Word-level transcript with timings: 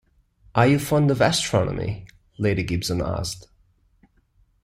“Are 0.55 0.65
you 0.65 0.79
fond 0.79 1.11
of 1.11 1.21
astronomy?” 1.21 2.07
Lady 2.39 2.63
Gibson 2.63 3.03
asked. 3.03 3.45